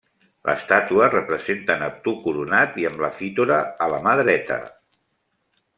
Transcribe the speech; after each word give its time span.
L'estàtua 0.49 1.09
representa 1.11 1.75
Neptú 1.83 2.15
coronat 2.23 2.81
i 2.85 2.87
amb 2.93 3.03
la 3.05 3.11
fitora 3.21 3.61
a 3.87 3.91
la 3.95 4.01
mà 4.09 4.17
dreta. 4.23 4.59